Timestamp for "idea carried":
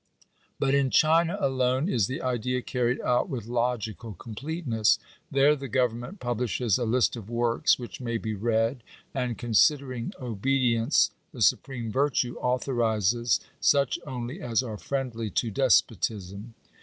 2.23-2.99